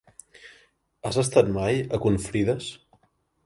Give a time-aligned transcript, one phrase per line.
[1.09, 2.75] Has estat mai a Confrides?